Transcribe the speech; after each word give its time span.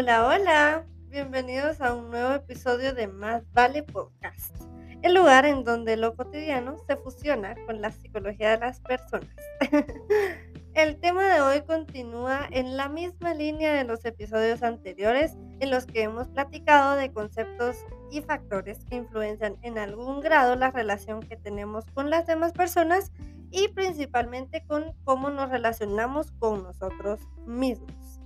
Hola, 0.00 0.28
hola. 0.28 0.86
Bienvenidos 1.08 1.80
a 1.80 1.92
un 1.92 2.12
nuevo 2.12 2.32
episodio 2.32 2.94
de 2.94 3.08
Más 3.08 3.42
Vale 3.52 3.82
Podcast, 3.82 4.54
el 5.02 5.12
lugar 5.12 5.44
en 5.44 5.64
donde 5.64 5.96
lo 5.96 6.14
cotidiano 6.14 6.76
se 6.86 6.96
fusiona 6.96 7.56
con 7.66 7.80
la 7.80 7.90
psicología 7.90 8.50
de 8.50 8.58
las 8.58 8.78
personas. 8.78 9.34
el 10.74 11.00
tema 11.00 11.34
de 11.34 11.40
hoy 11.40 11.62
continúa 11.62 12.46
en 12.52 12.76
la 12.76 12.88
misma 12.88 13.34
línea 13.34 13.74
de 13.74 13.82
los 13.82 14.04
episodios 14.04 14.62
anteriores 14.62 15.32
en 15.58 15.72
los 15.72 15.84
que 15.84 16.02
hemos 16.02 16.28
platicado 16.28 16.94
de 16.94 17.12
conceptos 17.12 17.78
y 18.12 18.20
factores 18.20 18.84
que 18.84 18.94
influencian 18.94 19.56
en 19.62 19.78
algún 19.78 20.20
grado 20.20 20.54
la 20.54 20.70
relación 20.70 21.18
que 21.24 21.36
tenemos 21.36 21.86
con 21.86 22.08
las 22.08 22.24
demás 22.24 22.52
personas 22.52 23.10
y 23.50 23.66
principalmente 23.66 24.64
con 24.64 24.92
cómo 25.02 25.30
nos 25.30 25.50
relacionamos 25.50 26.30
con 26.38 26.62
nosotros 26.62 27.18
mismos. 27.48 28.20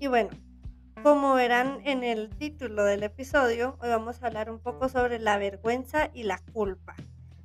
Y 0.00 0.08
bueno, 0.08 0.28
como 1.02 1.34
verán 1.34 1.80
en 1.84 2.02
el 2.02 2.30
título 2.30 2.84
del 2.84 3.02
episodio, 3.02 3.76
hoy 3.80 3.88
vamos 3.88 4.22
a 4.22 4.26
hablar 4.26 4.50
un 4.50 4.58
poco 4.58 4.88
sobre 4.88 5.18
la 5.18 5.38
vergüenza 5.38 6.10
y 6.12 6.24
la 6.24 6.38
culpa. 6.52 6.96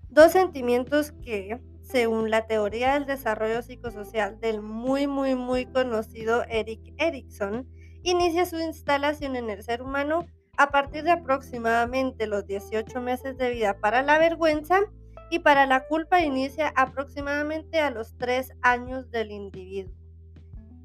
Dos 0.10 0.32
sentimientos 0.32 1.12
que, 1.12 1.60
según 1.82 2.30
la 2.30 2.48
teoría 2.48 2.94
del 2.94 3.06
desarrollo 3.06 3.62
psicosocial 3.62 4.40
del 4.40 4.62
muy, 4.62 5.08
muy, 5.08 5.36
muy 5.36 5.66
conocido 5.66 6.44
Eric 6.50 6.94
Erickson, 6.98 7.68
inicia 8.04 8.46
su 8.46 8.58
instalación 8.60 9.36
en 9.36 9.50
el 9.50 9.64
ser 9.64 9.82
humano 9.82 10.26
a 10.58 10.70
partir 10.72 11.04
de 11.04 11.12
aproximadamente 11.12 12.28
los 12.28 12.46
18 12.46 13.02
meses 13.02 13.38
de 13.38 13.52
vida 13.52 13.78
para 13.80 14.02
la 14.02 14.18
vergüenza 14.18 14.82
y 15.30 15.40
para 15.40 15.66
la 15.66 15.88
culpa 15.88 16.22
inicia 16.22 16.70
aproximadamente 16.76 17.80
a 17.80 17.90
los 17.90 18.18
3 18.18 18.54
años 18.62 19.10
del 19.12 19.32
individuo. 19.32 20.03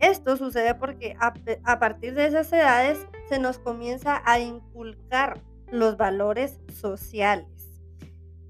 Esto 0.00 0.36
sucede 0.36 0.74
porque 0.74 1.16
a, 1.18 1.78
partir 1.78 2.14
de 2.14 2.26
esas 2.26 2.52
edades 2.52 2.98
se 3.28 3.38
nos 3.38 3.58
comienza 3.58 4.22
a 4.24 4.38
inculcar 4.38 5.42
los 5.70 5.96
valores 5.96 6.60
sociales 6.72 7.68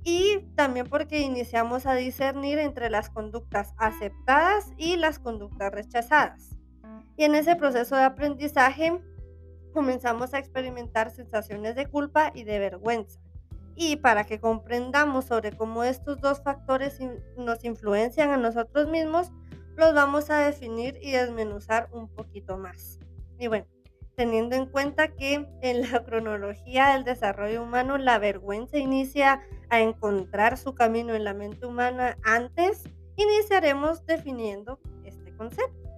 y 0.04 0.38
también 0.54 0.86
porque 0.86 1.20
iniciamos 1.20 1.86
a 1.86 1.94
discernir 1.94 2.58
entre 2.58 2.90
las 2.90 3.10
conductas 3.10 3.74
aceptadas 3.76 4.72
y 4.76 4.96
las 4.96 5.18
conductas 5.18 5.72
rechazadas. 5.72 6.56
Y 7.16 7.24
en 7.24 7.34
ese 7.34 7.56
proceso 7.56 7.96
de 7.96 8.04
aprendizaje 8.04 9.00
comenzamos 9.72 10.34
a 10.34 10.38
experimentar 10.38 11.10
sensaciones 11.10 11.74
de 11.76 11.86
culpa 11.86 12.30
y 12.34 12.44
de 12.44 12.58
vergüenza. 12.58 13.20
Y 13.74 13.96
para 13.96 14.24
que 14.24 14.40
comprendamos 14.40 15.26
sobre 15.26 15.56
cómo 15.56 15.84
estos 15.84 16.20
dos 16.20 16.42
factores 16.42 16.98
nos 17.36 17.64
influencian 17.64 18.30
a 18.30 18.36
nosotros 18.36 18.88
mismos, 18.88 19.30
los 19.78 19.94
vamos 19.94 20.28
a 20.28 20.38
definir 20.38 20.98
y 21.00 21.12
desmenuzar 21.12 21.88
un 21.92 22.08
poquito 22.08 22.58
más. 22.58 22.98
Y 23.38 23.46
bueno, 23.46 23.66
teniendo 24.16 24.56
en 24.56 24.66
cuenta 24.66 25.14
que 25.14 25.48
en 25.62 25.90
la 25.90 26.04
cronología 26.04 26.88
del 26.88 27.04
desarrollo 27.04 27.62
humano 27.62 27.96
la 27.96 28.18
vergüenza 28.18 28.76
inicia 28.76 29.40
a 29.70 29.80
encontrar 29.80 30.58
su 30.58 30.74
camino 30.74 31.14
en 31.14 31.22
la 31.22 31.32
mente 31.32 31.64
humana 31.64 32.18
antes, 32.24 32.82
iniciaremos 33.16 34.04
definiendo 34.04 34.80
este 35.04 35.32
concepto. 35.36 35.88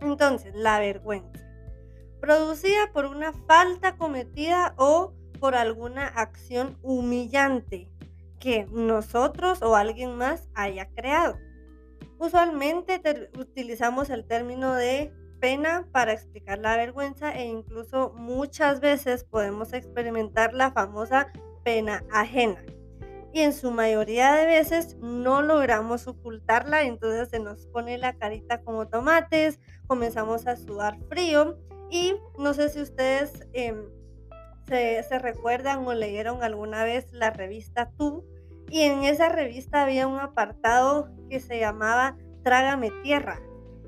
Entonces, 0.00 0.54
la 0.54 0.78
vergüenza 0.78 1.44
producida 2.20 2.90
por 2.92 3.06
una 3.06 3.32
falta 3.32 3.96
cometida 3.96 4.74
o 4.78 5.12
por 5.40 5.56
alguna 5.56 6.06
acción 6.06 6.78
humillante 6.82 7.90
que 8.38 8.66
nosotros 8.70 9.60
o 9.62 9.74
alguien 9.74 10.16
más 10.16 10.48
haya 10.54 10.88
creado. 10.94 11.36
Usualmente 12.18 13.00
utilizamos 13.38 14.10
el 14.10 14.24
término 14.24 14.74
de 14.74 15.12
pena 15.40 15.86
para 15.92 16.12
explicar 16.12 16.58
la 16.58 16.76
vergüenza 16.76 17.34
e 17.34 17.44
incluso 17.44 18.12
muchas 18.16 18.80
veces 18.80 19.24
podemos 19.24 19.72
experimentar 19.72 20.54
la 20.54 20.72
famosa 20.72 21.32
pena 21.64 22.04
ajena. 22.12 22.62
Y 23.32 23.40
en 23.40 23.52
su 23.52 23.72
mayoría 23.72 24.32
de 24.34 24.46
veces 24.46 24.96
no 25.00 25.42
logramos 25.42 26.06
ocultarla, 26.06 26.84
entonces 26.84 27.30
se 27.30 27.40
nos 27.40 27.66
pone 27.66 27.98
la 27.98 28.14
carita 28.14 28.62
como 28.62 28.86
tomates, 28.86 29.58
comenzamos 29.88 30.46
a 30.46 30.56
sudar 30.56 30.98
frío 31.08 31.58
y 31.90 32.14
no 32.38 32.54
sé 32.54 32.68
si 32.68 32.80
ustedes 32.80 33.46
em, 33.52 33.88
se, 34.66 35.18
recuerdan 35.18 35.86
o 35.86 35.94
leyeron 35.94 36.42
alguna 36.42 36.84
vez 36.84 37.12
la 37.12 37.30
revista 37.30 37.90
Tú. 37.96 38.24
Y 38.70 38.82
en 38.82 39.04
esa 39.04 39.28
revista 39.28 39.82
había 39.82 40.06
un 40.06 40.18
apartado 40.18 41.10
que 41.28 41.40
se 41.40 41.58
llamaba 41.58 42.16
Trágame 42.42 42.90
Tierra. 43.02 43.40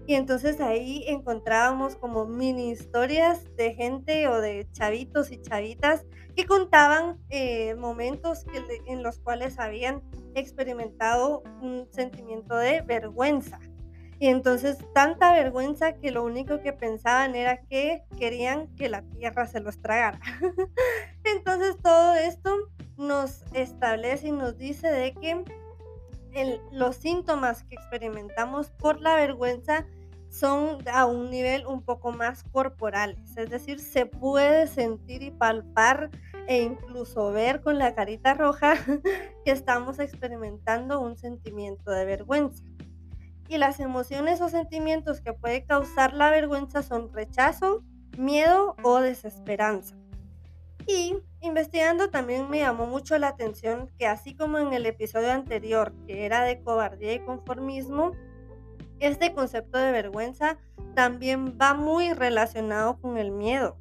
Y 0.07 0.15
entonces 0.15 0.61
ahí 0.61 1.05
encontrábamos 1.09 1.97
como 1.97 2.27
mini 2.27 2.71
historias 2.71 3.45
de 3.57 3.75
gente 3.75 4.29
o 4.29 4.41
de 4.41 4.69
chavitos 4.73 5.33
y 5.33 5.43
chavitas 5.43 6.07
que 6.37 6.47
contaban 6.47 7.19
eh, 7.29 7.75
momentos 7.75 8.45
en 8.87 9.03
los 9.03 9.19
cuales 9.19 9.59
habían 9.59 10.03
experimentado 10.35 11.43
un 11.61 11.89
sentimiento 11.91 12.57
de 12.57 12.83
vergüenza. 12.83 13.59
Y 14.19 14.29
entonces 14.29 14.79
tanta 14.95 15.33
vergüenza 15.33 15.95
que 15.95 16.11
lo 16.11 16.25
único 16.25 16.61
que 16.61 16.73
pensaban 16.73 17.35
era 17.35 17.61
que 17.63 18.03
querían 18.19 18.69
que 18.77 18.89
la 18.89 19.03
tierra 19.03 19.47
se 19.47 19.61
los 19.61 19.81
tragara. 19.81 20.21
entonces 21.25 21.77
todo 21.83 22.15
esto 22.15 22.51
nos 22.97 23.45
establece 23.53 24.29
y 24.29 24.33
nos 24.33 24.57
dice 24.57 24.89
de 24.89 25.13
que 25.15 25.45
los 26.71 26.97
síntomas 26.97 27.63
que 27.65 27.75
experimentamos 27.75 28.71
por 28.71 29.01
la 29.01 29.15
vergüenza 29.15 29.87
son 30.29 30.79
a 30.93 31.07
un 31.07 31.31
nivel 31.31 31.67
un 31.67 31.83
poco 31.83 32.13
más 32.13 32.43
corporales, 32.45 33.37
es 33.37 33.49
decir, 33.49 33.81
se 33.81 34.07
puede 34.07 34.67
sentir 34.67 35.23
y 35.23 35.31
palpar 35.31 36.11
e 36.47 36.63
incluso 36.63 37.33
ver 37.33 37.61
con 37.61 37.79
la 37.79 37.95
carita 37.95 38.35
roja 38.35 38.75
que 39.45 39.51
estamos 39.51 39.99
experimentando 39.99 41.01
un 41.01 41.17
sentimiento 41.17 41.91
de 41.91 42.05
vergüenza. 42.05 42.63
Y 43.49 43.59
las 43.59 43.79
emociones 43.81 44.41
o 44.41 44.49
sentimientos 44.49 45.21
que 45.21 45.33
puede 45.33 45.65
causar 45.65 46.13
la 46.13 46.31
vergüenza 46.31 46.83
son 46.83 47.13
rechazo, 47.13 47.85
miedo 48.19 48.75
o 48.83 49.01
desesperanza. 49.01 49.97
Y 50.87 51.17
investigando 51.41 52.11
también 52.11 52.49
me 52.49 52.61
llamó 52.61 52.87
mucho 52.87 53.19
la 53.19 53.29
atención 53.29 53.91
que 53.99 54.07
así 54.07 54.37
como 54.37 54.59
en 54.59 54.73
el 54.73 54.87
episodio 54.87 55.33
anterior, 55.33 55.93
que 56.07 56.25
era 56.25 56.43
de 56.43 56.63
cobardía 56.63 57.15
y 57.15 57.21
conformismo, 57.21 58.13
este 59.01 59.35
concepto 59.35 59.79
de 59.79 59.93
vergüenza 59.93 60.59
también 60.95 61.59
va 61.61 61.75
muy 61.75 62.13
relacionado 62.13 63.01
con 63.01 63.19
el 63.19 63.31
miedo. 63.31 63.77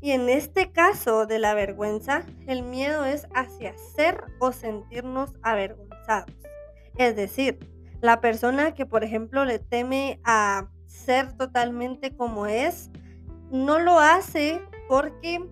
Y 0.00 0.10
en 0.10 0.28
este 0.28 0.70
caso 0.70 1.24
de 1.24 1.38
la 1.38 1.54
vergüenza, 1.54 2.26
el 2.46 2.62
miedo 2.62 3.06
es 3.06 3.26
hacia 3.34 3.74
ser 3.78 4.24
o 4.38 4.52
sentirnos 4.52 5.32
avergonzados. 5.42 6.30
Es 6.98 7.16
decir, 7.16 7.58
la 8.02 8.20
persona 8.20 8.74
que, 8.74 8.84
por 8.84 9.02
ejemplo, 9.02 9.46
le 9.46 9.58
teme 9.58 10.20
a 10.24 10.68
ser 10.84 11.32
totalmente 11.32 12.14
como 12.14 12.44
es, 12.46 12.90
no 13.50 13.78
lo 13.78 13.98
hace 13.98 14.60
porque 14.88 15.42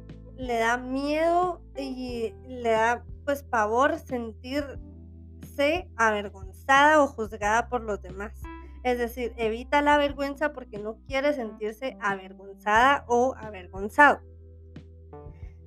le 0.42 0.58
da 0.58 0.76
miedo 0.76 1.62
y 1.76 2.34
le 2.46 2.70
da 2.70 3.04
pues 3.24 3.44
pavor 3.44 3.98
sentirse 3.98 5.88
avergonzada 5.96 7.02
o 7.02 7.06
juzgada 7.06 7.68
por 7.68 7.82
los 7.82 8.02
demás. 8.02 8.32
Es 8.82 8.98
decir, 8.98 9.32
evita 9.36 9.80
la 9.80 9.96
vergüenza 9.96 10.52
porque 10.52 10.78
no 10.78 10.98
quiere 11.06 11.32
sentirse 11.32 11.96
avergonzada 12.00 13.04
o 13.06 13.34
avergonzado. 13.38 14.20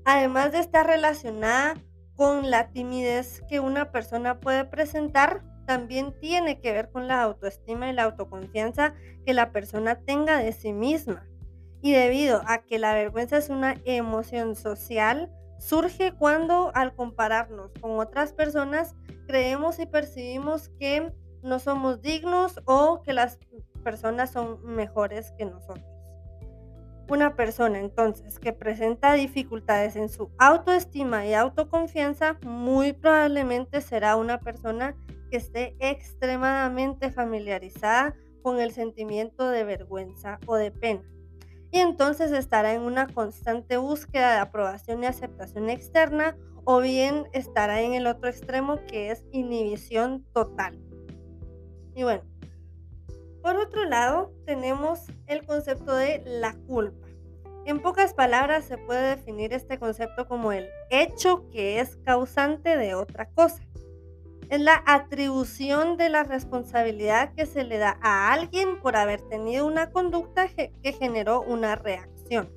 Además 0.04 0.52
de 0.52 0.60
estar 0.60 0.86
relacionada 0.86 1.76
con 2.16 2.52
la 2.52 2.72
timidez 2.72 3.42
que 3.48 3.62
una 3.62 3.92
persona 3.92 4.42
puede 4.42 4.66
presentar, 4.66 5.44
también 5.66 6.14
tiene 6.20 6.60
que 6.60 6.74
ver 6.74 6.92
con 6.92 7.08
la 7.08 7.22
autoestima 7.22 7.90
y 7.90 7.94
la 7.94 8.04
autoconfianza 8.04 8.94
que 9.26 9.34
la 9.34 9.52
persona 9.52 10.02
tenga 10.02 10.38
de 10.38 10.52
sí 10.52 10.74
misma. 10.74 11.26
Y 11.86 11.92
debido 11.92 12.42
a 12.48 12.64
que 12.64 12.80
la 12.80 12.96
vergüenza 12.96 13.38
es 13.38 13.50
una 13.50 13.80
emoción 13.86 14.56
social, 14.56 15.32
surge 15.60 16.14
cuando 16.14 16.72
al 16.74 16.96
compararnos 16.96 17.74
con 17.80 18.00
otras 18.00 18.34
personas 18.34 18.96
creemos 19.28 19.78
y 19.78 19.86
percibimos 19.86 20.70
que 20.80 21.14
no 21.44 21.60
somos 21.60 22.02
dignos 22.02 22.60
o 22.66 23.04
que 23.04 23.14
las 23.14 23.38
personas 23.84 24.32
son 24.32 24.66
mejores 24.66 25.32
que 25.38 25.46
nosotros. 25.46 25.86
Una 27.08 27.36
persona 27.36 27.78
entonces 27.78 28.40
que 28.40 28.52
presenta 28.52 29.14
dificultades 29.14 29.96
en 29.96 30.10
su 30.10 30.32
autoestima 30.40 31.28
y 31.28 31.36
autoconfianza 31.36 32.40
muy 32.42 32.94
probablemente 32.94 33.80
será 33.82 34.16
una 34.16 34.40
persona 34.40 34.96
que 35.30 35.38
esté 35.38 35.76
extremadamente 35.80 37.12
familiarizada 37.12 38.16
con 38.42 38.60
el 38.60 38.72
sentimiento 38.72 39.50
de 39.50 39.64
vergüenza 39.66 40.40
o 40.48 40.56
de 40.56 40.72
pena. 40.72 41.04
Y 41.76 41.80
entonces 41.80 42.32
estará 42.32 42.74
en 42.74 42.84
una 42.84 43.06
constante 43.06 43.76
búsqueda 43.76 44.32
de 44.32 44.40
aprobación 44.40 45.04
y 45.04 45.08
aceptación 45.08 45.70
externa 45.70 46.38
o 46.64 46.80
bien 46.80 47.28
estará 47.34 47.82
en 47.82 47.94
el 47.96 48.08
otro 48.08 48.30
extremo 48.30 48.80
que 48.86 49.12
es 49.12 49.26
inhibición 49.34 50.26
total. 50.32 50.80
Y 51.94 52.04
bueno, 52.04 52.24
por 53.42 53.58
otro 53.58 53.84
lado 53.84 54.32
tenemos 54.46 55.02
el 55.28 55.46
concepto 55.46 55.94
de 55.94 56.24
la 56.26 56.54
culpa. 56.66 57.10
En 57.66 57.82
pocas 57.82 58.14
palabras 58.14 58.64
se 58.64 58.78
puede 58.78 59.10
definir 59.18 59.52
este 59.52 59.78
concepto 59.78 60.30
como 60.30 60.54
el 60.54 60.70
hecho 60.90 61.50
que 61.50 61.82
es 61.82 61.98
causante 62.06 62.78
de 62.78 62.96
otra 62.96 63.30
cosa. 63.32 63.62
Es 64.50 64.60
la 64.60 64.84
atribución 64.86 65.98
de 65.98 66.10
la 66.10 66.24
responsabilidad 66.24 67.34
que 67.34 67.46
se 67.46 67.64
le 67.64 67.78
da 67.78 67.98
a 68.02 68.32
alguien 68.32 68.80
por 68.82 68.96
haber 68.96 69.22
tenido 69.22 69.66
una 69.66 69.92
conducta 69.92 70.48
que 70.48 70.94
generó 70.94 71.42
una 71.42 71.76
reacción. 71.76 72.50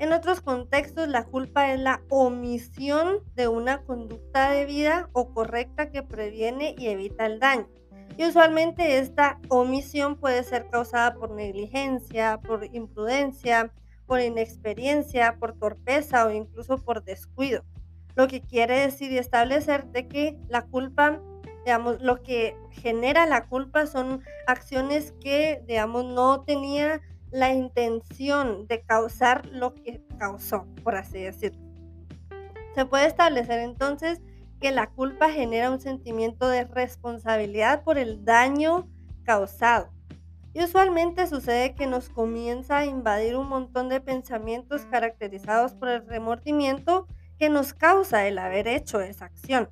En 0.00 0.14
otros 0.14 0.40
contextos, 0.40 1.08
la 1.08 1.24
culpa 1.26 1.74
es 1.74 1.78
la 1.78 2.00
omisión 2.08 3.18
de 3.34 3.48
una 3.48 3.82
conducta 3.82 4.50
debida 4.50 5.10
o 5.12 5.34
correcta 5.34 5.90
que 5.90 6.02
previene 6.02 6.74
y 6.78 6.86
evita 6.86 7.26
el 7.26 7.38
daño. 7.38 7.68
Y 8.16 8.24
usualmente 8.24 8.96
esta 8.96 9.38
omisión 9.48 10.16
puede 10.16 10.42
ser 10.42 10.70
causada 10.70 11.14
por 11.14 11.32
negligencia, 11.32 12.40
por 12.40 12.64
imprudencia, 12.74 13.74
por 14.06 14.20
inexperiencia, 14.20 15.36
por 15.38 15.58
torpeza 15.58 16.26
o 16.26 16.30
incluso 16.30 16.78
por 16.78 17.04
descuido. 17.04 17.62
Lo 18.16 18.28
que 18.28 18.40
quiere 18.40 18.80
decir 18.80 19.12
y 19.12 19.18
establecer 19.18 19.86
de 19.86 20.08
que 20.08 20.38
la 20.48 20.62
culpa, 20.62 21.20
digamos, 21.64 22.00
lo 22.00 22.22
que 22.22 22.56
genera 22.70 23.26
la 23.26 23.46
culpa 23.46 23.86
son 23.86 24.22
acciones 24.46 25.12
que, 25.20 25.62
digamos, 25.66 26.04
no 26.04 26.42
tenía 26.42 27.00
la 27.30 27.52
intención 27.52 28.66
de 28.66 28.82
causar 28.82 29.46
lo 29.46 29.74
que 29.74 30.02
causó, 30.18 30.66
por 30.82 30.96
así 30.96 31.20
decirlo. 31.20 31.60
Se 32.74 32.84
puede 32.86 33.06
establecer 33.06 33.60
entonces 33.60 34.20
que 34.60 34.70
la 34.70 34.90
culpa 34.90 35.30
genera 35.30 35.70
un 35.70 35.80
sentimiento 35.80 36.48
de 36.48 36.64
responsabilidad 36.64 37.82
por 37.82 37.98
el 37.98 38.24
daño 38.24 38.88
causado. 39.24 39.90
Y 40.52 40.64
usualmente 40.64 41.26
sucede 41.26 41.74
que 41.74 41.86
nos 41.86 42.08
comienza 42.08 42.78
a 42.78 42.86
invadir 42.86 43.36
un 43.36 43.48
montón 43.48 43.88
de 43.88 44.00
pensamientos 44.00 44.84
caracterizados 44.86 45.74
por 45.74 45.88
el 45.88 46.06
remordimiento 46.06 47.06
que 47.40 47.48
nos 47.48 47.72
causa 47.72 48.28
el 48.28 48.38
haber 48.38 48.68
hecho 48.68 49.00
esa 49.00 49.24
acción. 49.24 49.70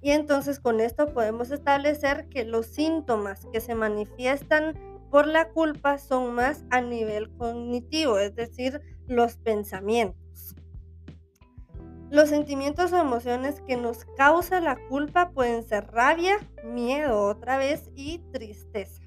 Y 0.00 0.12
entonces 0.12 0.58
con 0.58 0.80
esto 0.80 1.12
podemos 1.12 1.50
establecer 1.50 2.30
que 2.30 2.46
los 2.46 2.64
síntomas 2.64 3.46
que 3.52 3.60
se 3.60 3.74
manifiestan 3.74 4.74
por 5.10 5.26
la 5.26 5.50
culpa 5.50 5.98
son 5.98 6.34
más 6.34 6.64
a 6.70 6.80
nivel 6.80 7.30
cognitivo, 7.36 8.18
es 8.18 8.34
decir, 8.34 8.80
los 9.06 9.36
pensamientos. 9.36 10.56
Los 12.10 12.30
sentimientos 12.30 12.90
o 12.94 12.96
emociones 12.96 13.60
que 13.60 13.76
nos 13.76 14.06
causa 14.16 14.60
la 14.60 14.76
culpa 14.88 15.30
pueden 15.30 15.62
ser 15.62 15.86
rabia, 15.88 16.38
miedo 16.64 17.20
otra 17.26 17.58
vez 17.58 17.90
y 17.94 18.20
tristeza. 18.32 19.02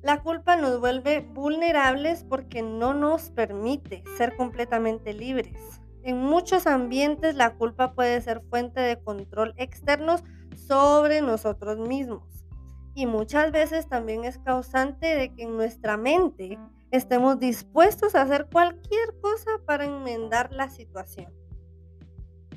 La 0.00 0.22
culpa 0.22 0.56
nos 0.56 0.80
vuelve 0.80 1.20
vulnerables 1.20 2.24
porque 2.24 2.62
no 2.62 2.94
nos 2.94 3.28
permite 3.28 4.02
ser 4.16 4.34
completamente 4.36 5.12
libres. 5.12 5.78
En 6.08 6.22
muchos 6.22 6.66
ambientes 6.66 7.34
la 7.34 7.54
culpa 7.56 7.92
puede 7.92 8.18
ser 8.22 8.40
fuente 8.48 8.80
de 8.80 8.98
control 8.98 9.52
externos 9.58 10.24
sobre 10.56 11.20
nosotros 11.20 11.76
mismos 11.86 12.46
y 12.94 13.04
muchas 13.04 13.52
veces 13.52 13.90
también 13.90 14.24
es 14.24 14.38
causante 14.38 15.06
de 15.06 15.34
que 15.34 15.42
en 15.42 15.58
nuestra 15.58 15.98
mente 15.98 16.58
estemos 16.92 17.38
dispuestos 17.38 18.14
a 18.14 18.22
hacer 18.22 18.48
cualquier 18.50 19.20
cosa 19.20 19.50
para 19.66 19.84
enmendar 19.84 20.50
la 20.50 20.70
situación. 20.70 21.30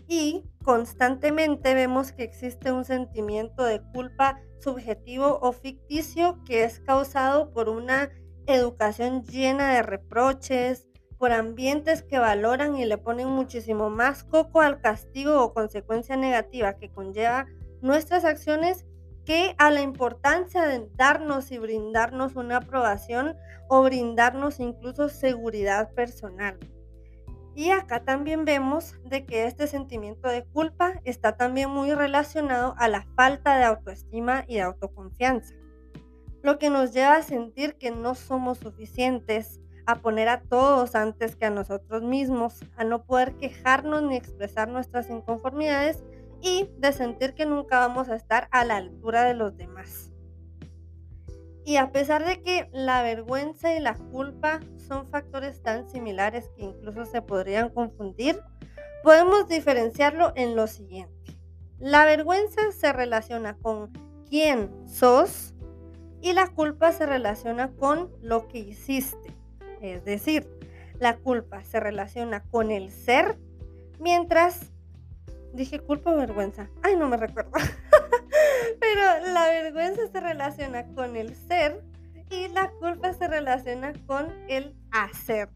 Y 0.08 0.46
constantemente 0.64 1.74
vemos 1.74 2.14
que 2.14 2.24
existe 2.24 2.72
un 2.72 2.86
sentimiento 2.86 3.66
de 3.66 3.82
culpa 3.92 4.40
subjetivo 4.62 5.40
o 5.42 5.52
ficticio 5.52 6.42
que 6.46 6.64
es 6.64 6.80
causado 6.80 7.52
por 7.52 7.68
una 7.68 8.12
educación 8.48 9.26
llena 9.26 9.74
de 9.74 9.84
reproches, 9.84 10.88
por 11.22 11.34
ambientes 11.34 12.02
que 12.02 12.18
valoran 12.18 12.76
y 12.78 12.86
le 12.86 12.98
ponen 12.98 13.28
muchísimo 13.28 13.92
más 13.92 14.24
coco 14.24 14.60
al 14.60 14.82
castigo 14.82 15.44
o 15.44 15.54
consecuencia 15.54 16.18
negativa 16.18 16.78
que 16.78 16.90
conlleva 16.90 17.46
nuestras 17.80 18.26
acciones 18.26 18.88
que 19.24 19.54
a 19.60 19.70
la 19.70 19.82
importancia 19.82 20.66
de 20.66 20.90
darnos 20.96 21.52
y 21.52 21.60
brindarnos 21.60 22.36
una 22.36 22.58
aprobación 22.58 23.38
o 23.70 23.84
brindarnos 23.84 24.60
incluso 24.60 25.10
seguridad 25.10 25.94
personal. 25.94 26.58
Y 27.54 27.70
acá 27.70 28.04
también 28.04 28.44
vemos 28.44 28.96
de 29.06 29.24
que 29.24 29.46
este 29.46 29.68
sentimiento 29.68 30.28
de 30.28 30.44
culpa 30.46 31.02
está 31.04 31.38
también 31.38 31.70
muy 31.70 31.94
relacionado 31.94 32.74
a 32.80 32.88
la 32.88 33.06
falta 33.16 33.60
de 33.60 33.66
autoestima 33.66 34.44
y 34.48 34.56
de 34.56 34.62
autoconfianza, 34.62 35.54
lo 36.42 36.58
que 36.58 36.72
nos 36.72 36.94
lleva 36.94 37.18
a 37.18 37.22
sentir 37.22 37.76
que 37.76 37.92
no 37.92 38.16
somos 38.16 38.58
suficientes, 38.58 39.61
a 39.86 40.02
poner 40.02 40.30
a 40.30 40.42
todos 40.42 40.96
antes 40.96 41.36
que 41.36 41.46
a 41.46 41.50
nosotros 41.50 42.04
mismos, 42.04 42.60
a 42.78 42.84
no 42.84 43.04
poder 43.04 43.36
quejarnos 43.36 44.04
ni 44.04 44.16
expresar 44.16 44.68
nuestras 44.68 45.10
inconformidades 45.10 46.04
y 46.42 46.70
de 46.78 46.92
sentir 46.92 47.34
que 47.34 47.46
nunca 47.46 47.80
vamos 47.80 48.10
a 48.10 48.16
estar 48.16 48.48
a 48.52 48.66
la 48.66 48.78
altura 48.78 49.24
de 49.24 49.34
los 49.34 49.56
demás. 49.56 50.12
Y 51.64 51.78
a 51.78 51.92
pesar 51.92 52.26
de 52.26 52.42
que 52.42 52.70
la 52.74 53.04
vergüenza 53.04 53.76
y 53.76 53.80
la 53.80 53.94
culpa 53.94 54.60
son 54.78 55.08
factores 55.08 55.62
tan 55.62 55.88
similares 55.90 56.50
que 56.56 56.64
incluso 56.64 57.06
se 57.06 57.22
podrían 57.22 57.70
confundir, 57.70 58.40
podemos 59.04 59.48
diferenciarlo 59.48 60.34
en 60.36 60.56
lo 60.56 60.68
siguiente. 60.68 61.40
La 61.80 62.06
vergüenza 62.06 62.72
se 62.72 62.92
relaciona 62.94 63.58
con 63.58 63.92
quién 64.28 64.72
sos 64.88 65.54
y 66.22 66.34
la 66.34 66.48
culpa 66.48 66.92
se 66.92 67.06
relaciona 67.06 67.72
con 67.76 68.12
lo 68.22 68.48
que 68.48 68.60
hiciste. 68.60 69.36
Es 69.82 70.06
decir, 70.06 70.48
la 71.00 71.18
culpa 71.18 71.64
se 71.64 71.80
relaciona 71.80 72.44
con 72.44 72.72
el 72.72 72.92
ser, 72.92 73.38
mientras 74.00 74.72
Dije 75.54 75.80
culpa 75.80 76.14
o 76.14 76.18
vergüenza. 76.18 76.70
Ay, 76.82 76.96
no 76.96 77.10
me 77.10 77.18
recuerdo. 77.18 77.52
Pero 78.80 79.34
la 79.34 79.48
vergüenza 79.48 80.08
se 80.08 80.20
relaciona 80.20 80.86
con 80.94 81.18
el 81.18 81.36
ser 81.36 81.84
y 82.30 82.48
la 82.48 82.72
culpa 82.80 83.14
se 83.14 83.28
relaciona 83.28 83.94
con 84.08 84.34
el 84.48 84.76
hacer. 84.92 85.50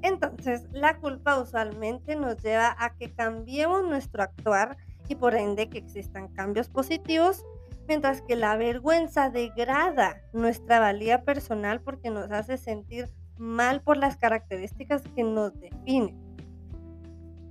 Entonces, 0.00 0.66
la 0.72 0.96
culpa 0.98 1.38
usualmente 1.38 2.16
nos 2.16 2.42
lleva 2.42 2.74
a 2.78 2.94
que 2.94 3.12
cambiemos 3.12 3.84
nuestro 3.84 4.22
actuar 4.22 4.76
y 5.08 5.16
por 5.16 5.34
ende 5.34 5.68
que 5.68 5.78
existan 5.78 6.28
cambios 6.28 6.68
positivos, 6.68 7.44
mientras 7.86 8.22
que 8.22 8.36
la 8.36 8.56
vergüenza 8.56 9.28
degrada 9.28 10.22
nuestra 10.32 10.78
valía 10.78 11.24
personal 11.24 11.80
porque 11.80 12.10
nos 12.10 12.30
hace 12.30 12.56
sentir 12.56 13.10
mal 13.38 13.80
por 13.82 13.96
las 13.96 14.16
características 14.16 15.02
que 15.14 15.22
nos 15.22 15.58
definen. 15.60 16.16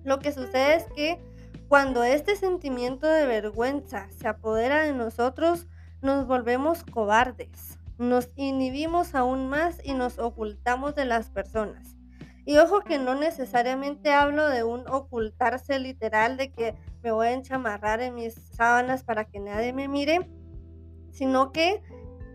Lo 0.04 0.20
que 0.20 0.32
sucede 0.32 0.76
es 0.76 0.86
que 0.96 1.20
cuando 1.68 2.04
este 2.04 2.36
sentimiento 2.36 3.08
de 3.08 3.26
vergüenza 3.26 4.08
se 4.12 4.28
apodera 4.28 4.84
de 4.84 4.94
nosotros, 4.94 5.68
nos 6.02 6.28
volvemos 6.28 6.84
cobardes, 6.84 7.78
nos 7.98 8.30
inhibimos 8.36 9.16
aún 9.16 9.50
más 9.50 9.82
y 9.84 9.94
nos 9.94 10.20
ocultamos 10.20 10.96
de 10.96 11.06
las 11.06 11.30
personas. 11.30 11.98
Y 12.46 12.58
ojo 12.60 12.80
que 12.82 12.98
no 12.98 13.16
necesariamente 13.16 14.14
hablo 14.14 14.48
de 14.48 14.64
un 14.64 14.88
ocultarse 14.88 15.80
literal 15.80 16.38
de 16.38 16.54
que 16.54 16.76
me 17.04 17.12
voy 17.12 17.28
a 17.28 17.34
enchamarrar 17.34 18.02
en 18.02 18.16
mis 18.16 18.36
sábanas 18.36 19.04
para 19.04 19.26
que 19.26 19.42
nadie 19.42 19.74
me 19.74 19.90
mire, 19.90 20.30
sino 21.12 21.52
que 21.52 21.82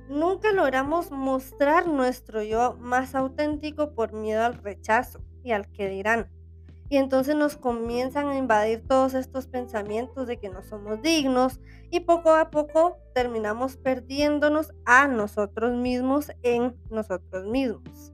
nunca 0.08 0.52
logramos 0.52 1.10
mostrar 1.10 1.86
nuestro 1.86 2.42
yo 2.42 2.76
más 2.80 3.14
auténtico 3.14 3.94
por 3.94 4.12
miedo 4.12 4.44
al 4.44 4.54
rechazo 4.54 5.20
y 5.42 5.52
al 5.52 5.70
que 5.70 5.88
dirán. 5.88 6.30
Y 6.88 6.98
entonces 6.98 7.34
nos 7.34 7.56
comienzan 7.56 8.28
a 8.28 8.36
invadir 8.36 8.86
todos 8.86 9.14
estos 9.14 9.46
pensamientos 9.46 10.26
de 10.26 10.38
que 10.38 10.50
no 10.50 10.62
somos 10.62 11.00
dignos 11.00 11.58
y 11.90 12.00
poco 12.00 12.34
a 12.34 12.50
poco 12.50 12.98
terminamos 13.14 13.78
perdiéndonos 13.78 14.74
a 14.84 15.08
nosotros 15.08 15.74
mismos 15.74 16.30
en 16.42 16.76
nosotros 16.90 17.46
mismos. 17.46 18.12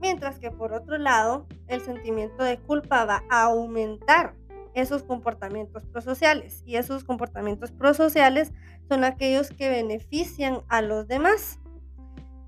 Mientras 0.00 0.38
que 0.38 0.50
por 0.50 0.72
otro 0.72 0.98
lado, 0.98 1.46
el 1.66 1.80
sentimiento 1.80 2.44
de 2.44 2.58
culpa 2.58 3.04
va 3.04 3.24
a 3.28 3.42
aumentar 3.42 4.34
esos 4.74 5.02
comportamientos 5.02 5.84
prosociales 5.86 6.62
y 6.64 6.76
esos 6.76 7.04
comportamientos 7.04 7.72
prosociales 7.72 8.52
son 8.90 9.04
aquellos 9.04 9.50
que 9.50 9.68
benefician 9.68 10.62
a 10.68 10.82
los 10.82 11.06
demás 11.06 11.60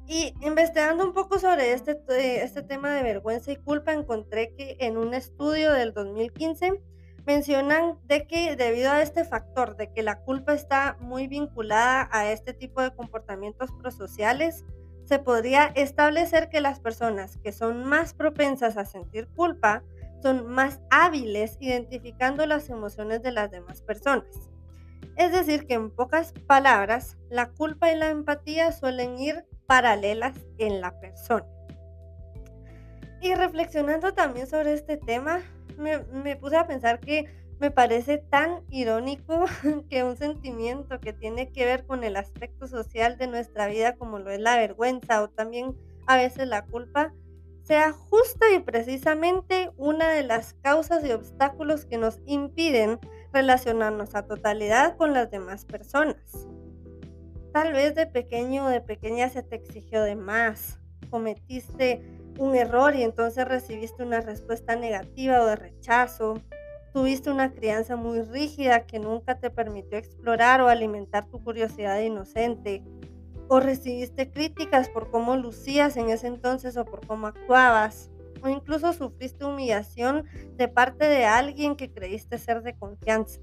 y 0.09 0.35
investigando 0.41 1.05
un 1.05 1.13
poco 1.13 1.39
sobre 1.39 1.73
este, 1.73 2.03
este 2.43 2.63
tema 2.65 2.91
de 2.91 3.05
vergüenza 3.05 3.53
y 3.53 3.57
culpa, 3.57 3.93
encontré 3.93 4.53
que 4.57 4.77
en 4.81 4.97
un 4.97 5.15
estudio 5.15 5.73
del 5.73 5.93
2015 5.93 6.83
mencionan 7.25 7.97
de 8.07 8.27
que 8.27 8.57
debido 8.57 8.91
a 8.91 9.03
este 9.03 9.25
factor, 9.25 9.77
de 9.77 9.93
que 9.93 10.03
la 10.03 10.19
culpa 10.19 10.53
está 10.53 10.97
muy 10.99 11.29
vinculada 11.29 12.09
a 12.11 12.33
este 12.33 12.53
tipo 12.53 12.83
de 12.83 12.93
comportamientos 12.93 13.71
prosociales, 13.81 14.65
se 15.05 15.21
podría 15.21 15.67
establecer 15.77 16.49
que 16.49 16.61
las 16.61 16.81
personas 16.81 17.37
que 17.37 17.53
son 17.53 17.85
más 17.85 18.15
propensas 18.15 18.77
a 18.77 18.85
sentir 18.85 19.29
culpa 19.29 19.85
son 20.21 20.49
más 20.49 20.81
hábiles 20.91 21.57
identificando 21.61 22.45
las 22.47 22.69
emociones 22.69 23.23
de 23.23 23.31
las 23.31 23.49
demás 23.53 23.81
personas. 23.83 24.51
Es 25.17 25.33
decir, 25.33 25.67
que 25.67 25.75
en 25.75 25.91
pocas 25.91 26.33
palabras, 26.47 27.17
la 27.29 27.51
culpa 27.51 27.93
y 27.93 27.97
la 27.97 28.09
empatía 28.09 28.73
suelen 28.73 29.19
ir 29.19 29.45
paralelas 29.67 30.35
en 30.59 30.81
la 30.81 30.99
persona. 31.01 31.47
Y 33.21 33.35
reflexionando 33.35 34.15
también 34.15 34.47
sobre 34.47 34.73
este 34.73 34.97
tema, 34.97 35.41
me, 35.79 35.99
me 35.99 36.37
puse 36.37 36.57
a 36.57 36.67
pensar 36.67 37.01
que 37.01 37.27
me 37.61 37.71
parece 37.71 38.19
tan 38.19 38.65
irónico 38.71 39.45
que 39.89 40.03
un 40.03 40.17
sentimiento 40.17 40.99
que 40.99 41.13
tiene 41.13 41.53
que 41.53 41.65
ver 41.65 41.87
con 41.87 42.03
el 42.03 42.17
aspecto 42.17 42.67
social 42.67 43.17
de 43.19 43.29
nuestra 43.29 43.69
vida, 43.69 43.95
como 43.95 44.19
lo 44.19 44.31
es 44.31 44.41
la 44.41 44.57
vergüenza 44.57 45.23
o 45.23 45.29
también 45.29 45.77
a 46.09 46.17
veces 46.17 46.49
la 46.49 46.65
culpa, 46.65 47.13
sea 47.63 47.93
justa 47.93 48.47
y 48.53 48.59
precisamente 48.59 49.71
una 49.77 50.11
de 50.11 50.25
las 50.25 50.55
causas 50.55 51.05
y 51.05 51.13
obstáculos 51.13 51.85
que 51.85 51.99
nos 51.99 52.19
impiden 52.27 52.99
relacionarnos 53.33 54.15
a 54.15 54.27
totalidad 54.27 54.97
con 54.97 55.13
las 55.13 55.31
demás 55.31 55.65
personas. 55.65 56.49
Tal 57.53 57.73
vez 57.73 57.95
de 57.95 58.07
pequeño 58.07 58.67
o 58.67 58.69
de 58.69 58.81
pequeña 58.81 59.29
se 59.29 59.43
te 59.43 59.57
exigió 59.57 60.03
de 60.03 60.17
más, 60.17 60.81
cometiste 61.11 62.03
un 62.39 62.55
error 62.55 62.95
y 62.97 63.03
entonces 63.03 63.47
recibiste 63.47 64.03
una 64.03 64.21
respuesta 64.21 64.77
negativa 64.77 65.43
o 65.43 65.47
de 65.47 65.57
rechazo, 65.57 66.41
tuviste 66.93 67.31
una 67.31 67.53
crianza 67.53 67.97
muy 67.97 68.23
rígida 68.23 68.87
que 68.87 68.99
nunca 68.99 69.39
te 69.39 69.51
permitió 69.51 69.99
explorar 69.99 70.61
o 70.61 70.69
alimentar 70.69 71.27
tu 71.27 71.43
curiosidad 71.43 72.01
inocente, 72.01 72.83
o 73.49 73.61
recibiste 73.61 74.31
críticas 74.31 74.89
por 74.89 75.11
cómo 75.11 75.37
lucías 75.37 75.97
en 75.99 76.09
ese 76.09 76.27
entonces 76.27 76.77
o 76.77 76.85
por 76.87 77.07
cómo 77.07 77.27
actuabas, 77.27 78.11
o 78.43 78.49
incluso 78.49 78.93
sufriste 78.93 79.45
humillación 79.45 80.25
de 80.57 80.69
parte 80.69 81.07
de 81.09 81.25
alguien 81.25 81.77
que 81.77 81.93
creíste 81.93 82.39
ser 82.39 82.63
de 82.63 82.77
confianza. 82.77 83.41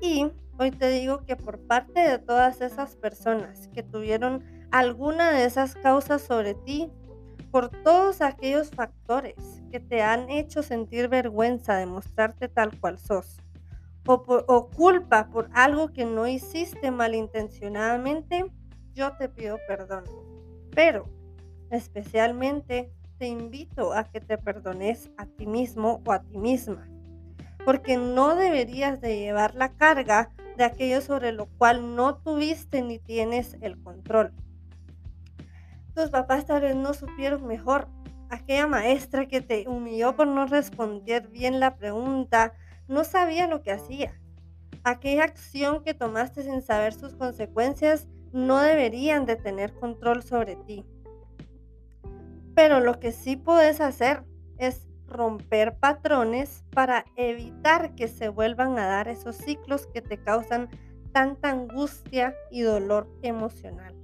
Y 0.00 0.30
hoy 0.58 0.70
te 0.70 0.88
digo 0.88 1.24
que 1.24 1.36
por 1.36 1.58
parte 1.60 2.00
de 2.00 2.18
todas 2.18 2.60
esas 2.60 2.96
personas 2.96 3.68
que 3.68 3.82
tuvieron 3.82 4.44
alguna 4.70 5.32
de 5.32 5.44
esas 5.44 5.74
causas 5.74 6.22
sobre 6.22 6.54
ti, 6.54 6.90
por 7.50 7.68
todos 7.68 8.22
aquellos 8.22 8.70
factores 8.70 9.62
que 9.70 9.78
te 9.78 10.02
han 10.02 10.30
hecho 10.30 10.62
sentir 10.62 11.08
vergüenza 11.08 11.76
de 11.76 11.86
mostrarte 11.86 12.48
tal 12.48 12.78
cual 12.80 12.98
sos, 12.98 13.36
o, 14.06 14.14
o 14.14 14.70
culpa 14.70 15.28
por 15.28 15.48
algo 15.52 15.92
que 15.92 16.04
no 16.04 16.26
hiciste 16.26 16.90
malintencionadamente, 16.90 18.46
yo 18.94 19.16
te 19.16 19.28
pido 19.28 19.58
perdón. 19.68 20.04
Pero 20.74 21.08
especialmente 21.70 22.90
te 23.22 23.28
invito 23.28 23.92
a 23.92 24.02
que 24.02 24.20
te 24.20 24.36
perdones 24.36 25.08
a 25.16 25.26
ti 25.26 25.46
mismo 25.46 26.02
o 26.04 26.10
a 26.10 26.24
ti 26.24 26.38
misma, 26.38 26.88
porque 27.64 27.96
no 27.96 28.34
deberías 28.34 29.00
de 29.00 29.16
llevar 29.16 29.54
la 29.54 29.76
carga 29.76 30.30
de 30.56 30.64
aquello 30.64 31.00
sobre 31.00 31.30
lo 31.30 31.46
cual 31.46 31.94
no 31.94 32.16
tuviste 32.16 32.82
ni 32.82 32.98
tienes 32.98 33.56
el 33.60 33.80
control. 33.80 34.32
Tus 35.94 36.10
papás 36.10 36.46
tal 36.46 36.62
vez 36.62 36.74
no 36.74 36.94
supieron 36.94 37.46
mejor. 37.46 37.86
Aquella 38.28 38.66
maestra 38.66 39.28
que 39.28 39.40
te 39.40 39.68
humilló 39.68 40.16
por 40.16 40.26
no 40.26 40.46
responder 40.46 41.28
bien 41.28 41.60
la 41.60 41.76
pregunta, 41.76 42.54
no 42.88 43.04
sabía 43.04 43.46
lo 43.46 43.62
que 43.62 43.70
hacía. 43.70 44.20
Aquella 44.82 45.22
acción 45.22 45.84
que 45.84 45.94
tomaste 45.94 46.42
sin 46.42 46.60
saber 46.60 46.92
sus 46.92 47.14
consecuencias 47.14 48.08
no 48.32 48.58
deberían 48.58 49.26
de 49.26 49.36
tener 49.36 49.72
control 49.74 50.24
sobre 50.24 50.56
ti. 50.56 50.84
Pero 52.54 52.80
lo 52.80 53.00
que 53.00 53.12
sí 53.12 53.36
puedes 53.36 53.80
hacer 53.80 54.24
es 54.58 54.88
romper 55.06 55.76
patrones 55.78 56.64
para 56.70 57.04
evitar 57.16 57.94
que 57.94 58.08
se 58.08 58.28
vuelvan 58.28 58.78
a 58.78 58.86
dar 58.86 59.08
esos 59.08 59.36
ciclos 59.36 59.86
que 59.86 60.00
te 60.00 60.18
causan 60.18 60.68
tanta 61.12 61.50
angustia 61.50 62.34
y 62.50 62.62
dolor 62.62 63.08
emocional. 63.22 63.94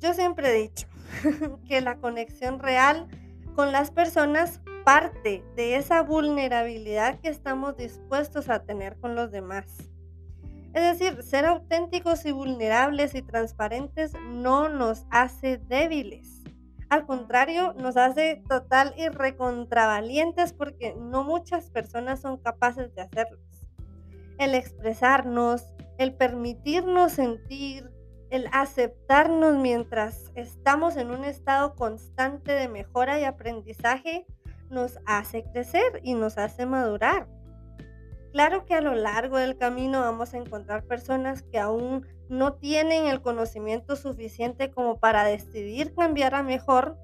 Yo 0.00 0.14
siempre 0.14 0.48
he 0.48 0.62
dicho 0.62 0.88
que 1.68 1.80
la 1.80 1.98
conexión 1.98 2.58
real 2.58 3.06
con 3.54 3.70
las 3.70 3.90
personas 3.90 4.60
parte 4.84 5.44
de 5.54 5.76
esa 5.76 6.02
vulnerabilidad 6.02 7.20
que 7.20 7.28
estamos 7.28 7.76
dispuestos 7.76 8.48
a 8.48 8.64
tener 8.64 8.98
con 8.98 9.14
los 9.14 9.30
demás. 9.30 9.90
Es 10.74 10.98
decir, 10.98 11.22
ser 11.22 11.44
auténticos 11.44 12.24
y 12.24 12.32
vulnerables 12.32 13.14
y 13.14 13.22
transparentes 13.22 14.12
no 14.30 14.68
nos 14.68 15.06
hace 15.10 15.58
débiles. 15.58 16.41
Al 16.92 17.06
contrario, 17.06 17.72
nos 17.72 17.96
hace 17.96 18.42
total 18.50 18.92
y 18.98 19.08
recontravalientes 19.08 20.52
porque 20.52 20.94
no 20.94 21.24
muchas 21.24 21.70
personas 21.70 22.20
son 22.20 22.36
capaces 22.36 22.94
de 22.94 23.00
hacerlos. 23.00 23.66
El 24.36 24.54
expresarnos, 24.54 25.72
el 25.96 26.12
permitirnos 26.12 27.12
sentir, 27.12 27.90
el 28.28 28.46
aceptarnos 28.52 29.56
mientras 29.56 30.30
estamos 30.34 30.98
en 30.98 31.12
un 31.12 31.24
estado 31.24 31.76
constante 31.76 32.52
de 32.52 32.68
mejora 32.68 33.18
y 33.18 33.24
aprendizaje 33.24 34.26
nos 34.68 34.98
hace 35.06 35.44
crecer 35.44 35.98
y 36.02 36.12
nos 36.12 36.36
hace 36.36 36.66
madurar. 36.66 37.26
Claro 38.32 38.64
que 38.64 38.74
a 38.74 38.80
lo 38.80 38.94
largo 38.94 39.36
del 39.36 39.58
camino 39.58 40.00
vamos 40.00 40.32
a 40.32 40.38
encontrar 40.38 40.84
personas 40.84 41.42
que 41.42 41.58
aún 41.58 42.06
no 42.30 42.54
tienen 42.54 43.06
el 43.06 43.20
conocimiento 43.20 43.94
suficiente 43.94 44.70
como 44.70 44.98
para 44.98 45.24
decidir 45.24 45.94
cambiar 45.94 46.34
a 46.34 46.42
mejor, 46.42 46.96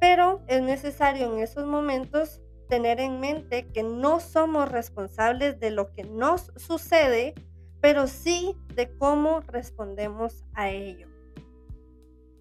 pero 0.00 0.42
es 0.46 0.62
necesario 0.62 1.30
en 1.30 1.40
esos 1.40 1.66
momentos 1.66 2.40
tener 2.70 3.00
en 3.00 3.20
mente 3.20 3.68
que 3.68 3.82
no 3.82 4.18
somos 4.18 4.72
responsables 4.72 5.60
de 5.60 5.70
lo 5.70 5.92
que 5.92 6.04
nos 6.04 6.52
sucede, 6.56 7.34
pero 7.82 8.06
sí 8.06 8.56
de 8.74 8.90
cómo 8.96 9.40
respondemos 9.40 10.42
a 10.54 10.70
ello. 10.70 11.08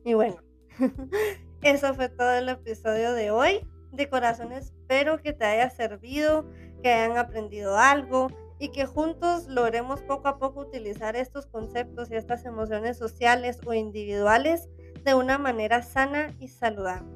Y 0.06 0.14
bueno, 0.14 0.38
eso 1.62 1.94
fue 1.94 2.08
todo 2.08 2.32
el 2.32 2.48
episodio 2.48 3.14
de 3.14 3.32
hoy. 3.32 3.68
De 3.92 4.10
corazón 4.10 4.52
espero 4.52 5.22
que 5.22 5.34
te 5.34 5.46
haya 5.46 5.70
servido, 5.70 6.46
que 6.86 6.94
hayan 6.94 7.18
aprendido 7.18 7.80
algo 7.80 8.27
y 8.60 8.70
que 8.70 8.86
juntos 8.86 9.48
logremos 9.48 10.04
poco 10.04 10.27
a 10.27 10.38
poco 10.38 10.60
utilizar 10.60 11.15
estos 11.15 11.48
conceptos 11.48 12.12
y 12.12 12.15
estas 12.15 12.46
emociones 12.46 12.96
sociales 12.96 13.60
o 13.65 13.74
individuales 13.74 14.70
de 15.04 15.15
una 15.15 15.39
manera 15.39 15.82
sana 15.82 16.36
y 16.39 16.48
saludable. 16.48 17.10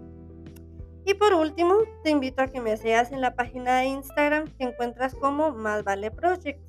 Y 1.05 1.13
por 1.13 1.35
último, 1.35 1.75
te 2.03 2.09
invito 2.09 2.41
a 2.41 2.47
que 2.47 2.61
me 2.61 2.77
sigas 2.77 3.11
en 3.11 3.21
la 3.21 3.35
página 3.35 3.77
de 3.77 3.85
Instagram 3.85 4.47
que 4.57 4.63
encuentras 4.63 5.13
como 5.13 5.51
Más 5.51 5.83
Vale 5.83 6.09
Project, 6.09 6.59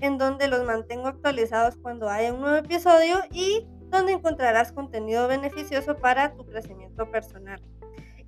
en 0.00 0.16
donde 0.16 0.46
los 0.46 0.64
mantengo 0.64 1.08
actualizados 1.08 1.76
cuando 1.76 2.08
haya 2.08 2.32
un 2.32 2.40
nuevo 2.40 2.58
episodio 2.58 3.16
y 3.32 3.66
donde 3.88 4.12
encontrarás 4.12 4.70
contenido 4.70 5.26
beneficioso 5.26 5.96
para 5.96 6.34
tu 6.34 6.46
crecimiento 6.46 7.10
personal. 7.10 7.60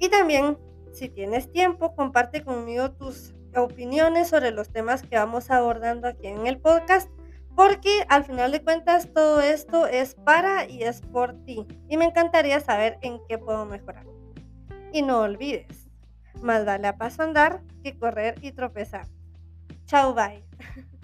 Y 0.01 0.09
también, 0.09 0.59
si 0.91 1.09
tienes 1.09 1.53
tiempo, 1.53 1.95
comparte 1.95 2.43
conmigo 2.43 2.91
tus 2.91 3.36
opiniones 3.63 4.29
sobre 4.29 4.51
los 4.51 4.71
temas 4.71 5.03
que 5.03 5.17
vamos 5.17 5.51
abordando 5.51 6.09
aquí 6.09 6.27
en 6.27 6.47
el 6.47 6.59
podcast, 6.59 7.11
porque 7.55 8.05
al 8.09 8.25
final 8.25 8.53
de 8.53 8.63
cuentas 8.63 9.13
todo 9.13 9.41
esto 9.41 9.87
es 9.87 10.15
para 10.15 10.69
y 10.69 10.83
es 10.83 11.01
por 11.01 11.35
ti. 11.45 11.67
Y 11.89 11.97
me 11.97 12.05
encantaría 12.05 12.61
saber 12.61 12.99
en 13.03 13.19
qué 13.29 13.39
puedo 13.39 13.65
mejorar. 13.65 14.07
Y 14.93 15.03
no 15.03 15.21
olvides, 15.21 15.89
más 16.43 16.65
vale 16.65 16.89
a 16.89 16.97
paso 16.97 17.23
andar 17.23 17.63
que 17.83 17.99
correr 17.99 18.37
y 18.43 18.53
tropezar. 18.53 19.07
Chao, 19.87 20.15
bye. 20.15 20.45